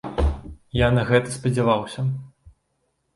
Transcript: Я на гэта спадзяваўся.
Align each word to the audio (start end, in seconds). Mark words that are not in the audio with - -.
Я 0.77 0.87
на 0.95 1.03
гэта 1.09 1.33
спадзяваўся. 1.37 2.07